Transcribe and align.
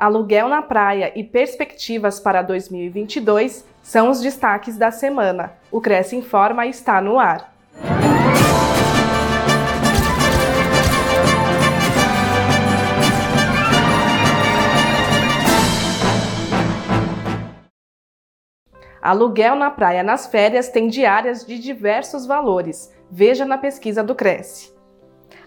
Aluguel 0.00 0.48
na 0.48 0.62
praia 0.62 1.12
e 1.14 1.22
perspectivas 1.22 2.18
para 2.18 2.40
2022 2.40 3.66
são 3.82 4.08
os 4.08 4.18
destaques 4.18 4.78
da 4.78 4.90
semana. 4.90 5.52
O 5.70 5.78
Cresce 5.78 6.16
Informa 6.16 6.66
está 6.66 7.02
no 7.02 7.18
ar. 7.18 7.52
Aluguel 19.02 19.54
na 19.54 19.70
praia 19.70 20.02
nas 20.02 20.26
férias 20.26 20.70
tem 20.70 20.88
diárias 20.88 21.44
de 21.44 21.58
diversos 21.58 22.24
valores. 22.24 22.90
Veja 23.10 23.44
na 23.44 23.58
pesquisa 23.58 24.02
do 24.02 24.14
Cresce 24.14 24.79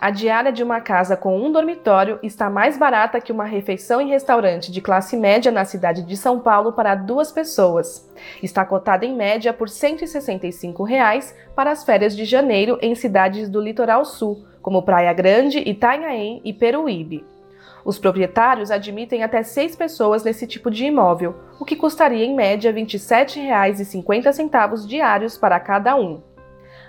a 0.00 0.10
diária 0.10 0.50
de 0.50 0.62
uma 0.62 0.80
casa 0.80 1.14
com 1.14 1.38
um 1.38 1.52
dormitório 1.52 2.18
está 2.22 2.48
mais 2.48 2.78
barata 2.78 3.20
que 3.20 3.30
uma 3.30 3.44
refeição 3.44 4.00
em 4.00 4.08
restaurante 4.08 4.72
de 4.72 4.80
classe 4.80 5.14
média 5.14 5.52
na 5.52 5.66
cidade 5.66 6.02
de 6.02 6.16
São 6.16 6.40
Paulo 6.40 6.72
para 6.72 6.94
duas 6.94 7.30
pessoas. 7.30 8.10
Está 8.42 8.64
cotada 8.64 9.04
em 9.04 9.14
média 9.14 9.52
por 9.52 9.68
165 9.68 10.82
reais 10.84 11.36
para 11.54 11.70
as 11.70 11.84
férias 11.84 12.16
de 12.16 12.24
janeiro 12.24 12.78
em 12.80 12.94
cidades 12.94 13.50
do 13.50 13.60
litoral 13.60 14.06
sul, 14.06 14.42
como 14.62 14.82
Praia 14.82 15.12
Grande, 15.12 15.58
Itanhaém 15.58 16.40
e 16.46 16.54
Peruíbe. 16.54 17.22
Os 17.84 17.98
proprietários 17.98 18.70
admitem 18.70 19.22
até 19.22 19.42
seis 19.42 19.76
pessoas 19.76 20.24
nesse 20.24 20.46
tipo 20.46 20.70
de 20.70 20.86
imóvel, 20.86 21.34
o 21.58 21.64
que 21.66 21.76
custaria 21.76 22.24
em 22.24 22.34
média 22.34 22.72
R$ 22.72 22.82
27,50 22.82 24.86
diários 24.86 25.36
para 25.36 25.60
cada 25.60 25.94
um. 25.94 26.22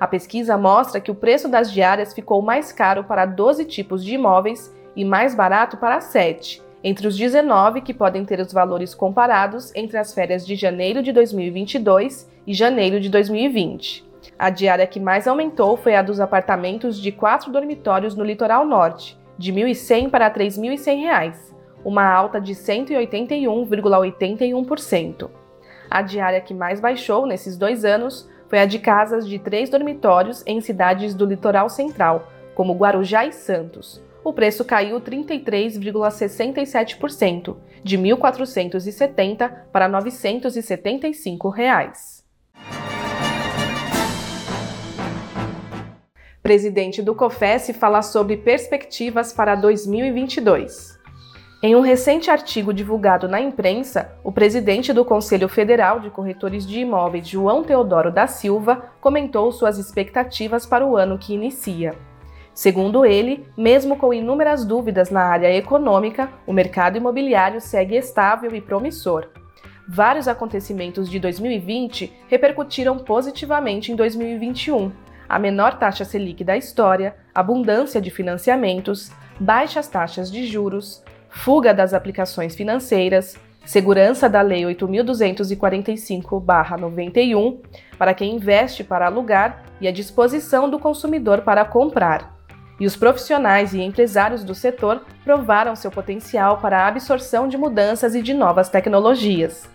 A 0.00 0.06
pesquisa 0.06 0.56
mostra 0.56 1.00
que 1.00 1.10
o 1.10 1.14
preço 1.14 1.48
das 1.48 1.72
diárias 1.72 2.14
ficou 2.14 2.40
mais 2.40 2.70
caro 2.70 3.02
para 3.04 3.26
12 3.26 3.64
tipos 3.64 4.04
de 4.04 4.14
imóveis 4.14 4.72
e 4.94 5.04
mais 5.04 5.34
barato 5.34 5.76
para 5.76 6.00
7, 6.00 6.62
entre 6.84 7.08
os 7.08 7.16
19 7.16 7.80
que 7.80 7.92
podem 7.92 8.24
ter 8.24 8.38
os 8.40 8.52
valores 8.52 8.94
comparados 8.94 9.74
entre 9.74 9.98
as 9.98 10.14
férias 10.14 10.46
de 10.46 10.54
janeiro 10.54 11.02
de 11.02 11.10
2022 11.12 12.30
e 12.46 12.54
janeiro 12.54 13.00
de 13.00 13.08
2020. 13.08 14.06
A 14.38 14.50
diária 14.50 14.86
que 14.86 15.00
mais 15.00 15.26
aumentou 15.26 15.76
foi 15.76 15.96
a 15.96 16.02
dos 16.02 16.20
apartamentos 16.20 17.00
de 17.00 17.10
quatro 17.10 17.50
dormitórios 17.50 18.14
no 18.14 18.22
litoral 18.22 18.64
norte, 18.64 19.18
de 19.36 19.50
R$ 19.50 19.64
1.100 19.64 20.10
para 20.10 20.28
R$ 20.28 20.34
3.100, 20.34 21.34
uma 21.84 22.04
alta 22.04 22.40
de 22.40 22.54
181,81%. 22.54 25.28
A 25.90 26.02
diária 26.02 26.40
que 26.40 26.54
mais 26.54 26.78
baixou 26.80 27.26
nesses 27.26 27.56
dois 27.56 27.84
anos 27.84 28.28
foi 28.48 28.58
a 28.58 28.66
de 28.66 28.78
casas 28.78 29.26
de 29.28 29.38
três 29.38 29.68
dormitórios 29.70 30.42
em 30.46 30.58
cidades 30.60 31.14
do 31.14 31.26
litoral 31.26 31.68
central, 31.68 32.32
como 32.54 32.74
Guarujá 32.74 33.26
e 33.26 33.32
Santos. 33.32 34.02
O 34.24 34.32
preço 34.32 34.64
caiu 34.64 35.00
33,67%, 35.00 37.56
de 37.84 37.96
R$ 37.96 38.02
1.470 38.02 39.66
para 39.70 39.86
975 39.88 41.48
reais. 41.48 42.26
Presidente 46.42 47.00
do 47.02 47.14
COFES 47.14 47.70
fala 47.78 48.02
sobre 48.02 48.36
perspectivas 48.38 49.32
para 49.32 49.54
2022. 49.54 50.97
Em 51.60 51.74
um 51.74 51.80
recente 51.80 52.30
artigo 52.30 52.72
divulgado 52.72 53.26
na 53.26 53.40
imprensa, 53.40 54.12
o 54.22 54.30
presidente 54.30 54.92
do 54.92 55.04
Conselho 55.04 55.48
Federal 55.48 55.98
de 55.98 56.08
Corretores 56.08 56.64
de 56.64 56.78
Imóveis, 56.78 57.26
João 57.26 57.64
Teodoro 57.64 58.12
da 58.12 58.28
Silva, 58.28 58.92
comentou 59.00 59.50
suas 59.50 59.76
expectativas 59.76 60.64
para 60.64 60.86
o 60.86 60.96
ano 60.96 61.18
que 61.18 61.34
inicia. 61.34 61.96
Segundo 62.54 63.04
ele, 63.04 63.44
mesmo 63.56 63.96
com 63.96 64.14
inúmeras 64.14 64.64
dúvidas 64.64 65.10
na 65.10 65.22
área 65.22 65.52
econômica, 65.52 66.30
o 66.46 66.52
mercado 66.52 66.96
imobiliário 66.96 67.60
segue 67.60 67.96
estável 67.96 68.54
e 68.54 68.60
promissor. 68.60 69.26
Vários 69.88 70.28
acontecimentos 70.28 71.10
de 71.10 71.18
2020 71.18 72.12
repercutiram 72.28 72.98
positivamente 73.00 73.90
em 73.90 73.96
2021. 73.96 74.92
A 75.28 75.40
menor 75.40 75.76
taxa 75.76 76.04
Selic 76.04 76.44
da 76.44 76.56
história, 76.56 77.16
abundância 77.34 78.00
de 78.00 78.10
financiamentos, 78.10 79.10
baixas 79.40 79.88
taxas 79.88 80.30
de 80.30 80.46
juros, 80.46 81.02
fuga 81.38 81.72
das 81.72 81.94
aplicações 81.94 82.54
financeiras, 82.56 83.38
segurança 83.64 84.28
da 84.28 84.42
Lei 84.42 84.64
8.245-91 84.64 87.60
para 87.96 88.12
quem 88.12 88.34
investe 88.34 88.82
para 88.82 89.06
alugar 89.06 89.62
e 89.80 89.86
a 89.86 89.92
disposição 89.92 90.68
do 90.68 90.80
consumidor 90.80 91.42
para 91.42 91.64
comprar. 91.64 92.36
E 92.80 92.86
os 92.86 92.96
profissionais 92.96 93.72
e 93.72 93.80
empresários 93.80 94.42
do 94.42 94.52
setor 94.54 95.02
provaram 95.24 95.76
seu 95.76 95.92
potencial 95.92 96.58
para 96.58 96.80
a 96.80 96.88
absorção 96.88 97.46
de 97.46 97.56
mudanças 97.56 98.16
e 98.16 98.22
de 98.22 98.34
novas 98.34 98.68
tecnologias. 98.68 99.70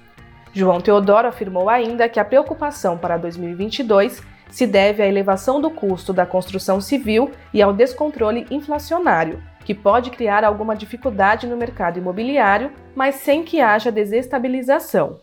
João 0.54 0.82
Teodoro 0.82 1.30
afirmou 1.30 1.70
ainda 1.70 2.10
que 2.10 2.20
a 2.20 2.26
preocupação 2.26 2.98
para 2.98 3.16
2022 3.18 4.22
se 4.50 4.68
deve 4.68 5.02
à 5.02 5.08
elevação 5.08 5.60
do 5.60 5.72
custo 5.72 6.14
da 6.14 6.26
construção 6.26 6.80
civil 6.80 7.32
e 7.54 7.62
ao 7.62 7.74
descontrole 7.74 8.46
inflacionário, 8.52 9.42
que 9.64 9.74
pode 9.74 10.10
criar 10.12 10.44
alguma 10.44 10.76
dificuldade 10.76 11.48
no 11.48 11.58
mercado 11.58 11.98
imobiliário, 11.98 12.72
mas 12.96 13.16
sem 13.16 13.44
que 13.44 13.62
haja 13.62 13.92
desestabilização. 13.92 15.20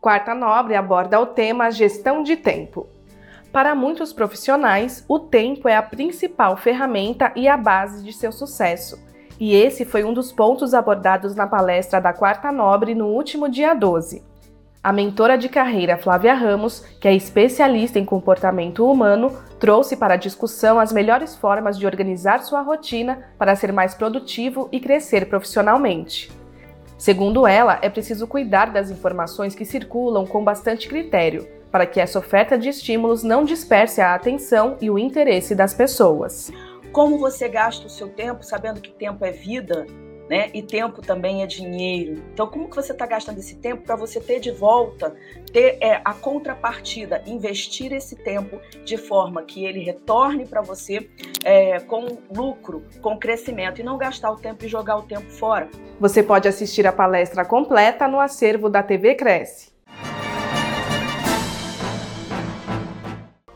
Quarta 0.00 0.34
Nobre 0.34 0.74
aborda 0.74 1.20
o 1.20 1.26
tema 1.26 1.70
gestão 1.70 2.22
de 2.22 2.36
tempo. 2.36 2.88
Para 3.52 3.74
muitos 3.74 4.12
profissionais, 4.12 5.04
o 5.08 5.18
tempo 5.18 5.68
é 5.68 5.76
a 5.76 5.82
principal 5.82 6.56
ferramenta 6.56 7.32
e 7.36 7.48
a 7.48 7.56
base 7.56 8.02
de 8.02 8.12
seu 8.12 8.32
sucesso. 8.32 8.98
E 9.38 9.54
esse 9.54 9.84
foi 9.84 10.04
um 10.04 10.14
dos 10.14 10.30
pontos 10.30 10.72
abordados 10.74 11.34
na 11.34 11.46
palestra 11.46 12.00
da 12.00 12.12
Quarta 12.12 12.52
Nobre 12.52 12.94
no 12.94 13.08
último 13.08 13.48
dia 13.48 13.74
12. 13.74 14.29
A 14.82 14.94
mentora 14.94 15.36
de 15.36 15.46
carreira 15.46 15.98
Flávia 15.98 16.32
Ramos, 16.32 16.80
que 16.98 17.06
é 17.06 17.14
especialista 17.14 17.98
em 17.98 18.04
comportamento 18.04 18.90
humano, 18.90 19.30
trouxe 19.58 19.94
para 19.94 20.14
a 20.14 20.16
discussão 20.16 20.80
as 20.80 20.90
melhores 20.90 21.36
formas 21.36 21.78
de 21.78 21.84
organizar 21.84 22.42
sua 22.42 22.62
rotina 22.62 23.28
para 23.38 23.54
ser 23.54 23.74
mais 23.74 23.94
produtivo 23.94 24.70
e 24.72 24.80
crescer 24.80 25.28
profissionalmente. 25.28 26.32
Segundo 26.96 27.46
ela, 27.46 27.78
é 27.82 27.90
preciso 27.90 28.26
cuidar 28.26 28.72
das 28.72 28.90
informações 28.90 29.54
que 29.54 29.66
circulam 29.66 30.26
com 30.26 30.42
bastante 30.42 30.88
critério, 30.88 31.46
para 31.70 31.84
que 31.84 32.00
essa 32.00 32.18
oferta 32.18 32.56
de 32.56 32.70
estímulos 32.70 33.22
não 33.22 33.44
disperse 33.44 34.00
a 34.00 34.14
atenção 34.14 34.78
e 34.80 34.90
o 34.90 34.98
interesse 34.98 35.54
das 35.54 35.74
pessoas. 35.74 36.50
Como 36.90 37.18
você 37.18 37.50
gasta 37.50 37.86
o 37.86 37.90
seu 37.90 38.08
tempo, 38.08 38.42
sabendo 38.42 38.80
que 38.80 38.90
tempo 38.90 39.26
é 39.26 39.30
vida, 39.30 39.86
né? 40.30 40.48
E 40.54 40.62
tempo 40.62 41.02
também 41.02 41.42
é 41.42 41.46
dinheiro. 41.46 42.22
Então, 42.32 42.46
como 42.46 42.70
que 42.70 42.76
você 42.76 42.92
está 42.92 43.04
gastando 43.04 43.38
esse 43.38 43.56
tempo 43.56 43.82
para 43.82 43.96
você 43.96 44.20
ter 44.20 44.38
de 44.38 44.52
volta, 44.52 45.12
ter 45.52 45.76
é, 45.80 46.00
a 46.04 46.14
contrapartida, 46.14 47.20
investir 47.26 47.92
esse 47.92 48.14
tempo 48.14 48.60
de 48.84 48.96
forma 48.96 49.42
que 49.42 49.64
ele 49.64 49.80
retorne 49.80 50.46
para 50.46 50.62
você 50.62 51.10
é, 51.44 51.80
com 51.80 52.16
lucro, 52.32 52.84
com 53.02 53.18
crescimento 53.18 53.80
e 53.80 53.82
não 53.82 53.98
gastar 53.98 54.30
o 54.30 54.36
tempo 54.36 54.64
e 54.64 54.68
jogar 54.68 54.98
o 54.98 55.02
tempo 55.02 55.28
fora. 55.32 55.68
Você 55.98 56.22
pode 56.22 56.46
assistir 56.46 56.86
a 56.86 56.92
palestra 56.92 57.44
completa 57.44 58.06
no 58.06 58.20
acervo 58.20 58.70
da 58.70 58.84
TV 58.84 59.16
Cresce. 59.16 59.70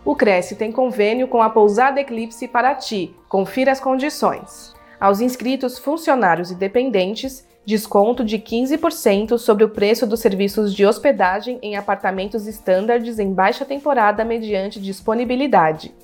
O 0.04 0.16
Cresce 0.16 0.56
tem 0.56 0.72
convênio 0.72 1.28
com 1.28 1.40
a 1.40 1.48
Pousada 1.48 2.00
Eclipse 2.00 2.48
Paraty. 2.48 3.14
Confira 3.28 3.70
as 3.70 3.78
condições. 3.78 4.73
Aos 5.00 5.20
inscritos 5.20 5.78
funcionários 5.78 6.50
e 6.50 6.54
dependentes, 6.54 7.46
desconto 7.66 8.24
de 8.24 8.38
15% 8.38 9.38
sobre 9.38 9.64
o 9.64 9.68
preço 9.68 10.06
dos 10.06 10.20
serviços 10.20 10.74
de 10.74 10.84
hospedagem 10.84 11.58
em 11.62 11.76
apartamentos 11.76 12.46
estándares 12.46 13.18
em 13.18 13.32
baixa 13.32 13.64
temporada 13.64 14.24
mediante 14.24 14.80
disponibilidade. 14.80 15.94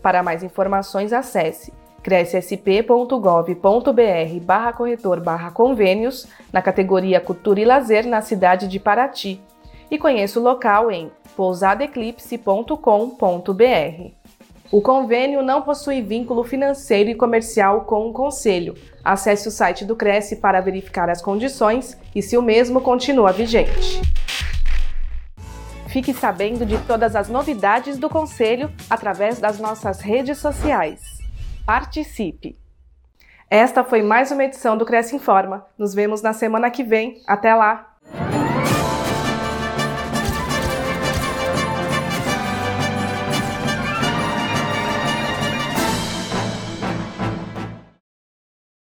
Para 0.00 0.22
mais 0.22 0.42
informações, 0.42 1.12
acesse 1.12 1.72
crescsp.gov.br 2.02 4.40
barra 4.42 4.72
corretor 4.72 5.20
barra 5.20 5.52
convênios 5.52 6.26
na 6.52 6.60
categoria 6.60 7.20
Cultura 7.20 7.60
e 7.60 7.64
Lazer 7.64 8.08
na 8.08 8.20
cidade 8.20 8.66
de 8.66 8.80
Paraty 8.80 9.40
e 9.88 9.98
conheça 9.98 10.40
o 10.40 10.42
local 10.42 10.90
em 10.90 11.12
pousadeclipse.com.br. 11.36 14.21
O 14.72 14.80
convênio 14.80 15.42
não 15.42 15.60
possui 15.60 16.00
vínculo 16.00 16.42
financeiro 16.42 17.10
e 17.10 17.14
comercial 17.14 17.82
com 17.82 18.08
o 18.08 18.12
Conselho. 18.14 18.74
Acesse 19.04 19.46
o 19.46 19.50
site 19.50 19.84
do 19.84 19.94
Cresce 19.94 20.36
para 20.36 20.62
verificar 20.62 21.10
as 21.10 21.20
condições 21.20 21.94
e 22.14 22.22
se 22.22 22.38
o 22.38 22.42
mesmo 22.42 22.80
continua 22.80 23.32
vigente. 23.32 24.00
Fique 25.88 26.14
sabendo 26.14 26.64
de 26.64 26.78
todas 26.86 27.14
as 27.14 27.28
novidades 27.28 27.98
do 27.98 28.08
Conselho 28.08 28.72
através 28.88 29.38
das 29.38 29.58
nossas 29.58 30.00
redes 30.00 30.38
sociais. 30.38 31.02
Participe! 31.66 32.58
Esta 33.50 33.84
foi 33.84 34.00
mais 34.00 34.30
uma 34.30 34.44
edição 34.44 34.78
do 34.78 34.86
Cresce 34.86 35.14
Informa. 35.14 35.66
Nos 35.76 35.92
vemos 35.92 36.22
na 36.22 36.32
semana 36.32 36.70
que 36.70 36.82
vem. 36.82 37.20
Até 37.26 37.54
lá! 37.54 37.91